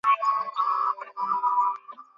আচ্ছা, 0.03 0.35
ধরো। 0.55 2.01